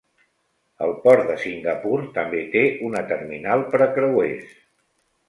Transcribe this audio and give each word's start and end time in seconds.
El 0.85 0.93
port 1.01 1.27
de 1.31 1.35
Singapur 1.43 1.99
també 2.15 2.39
té 2.55 2.63
una 2.87 3.05
terminal 3.13 3.63
per 3.75 3.83
a 3.89 3.89
creuers. 3.99 4.57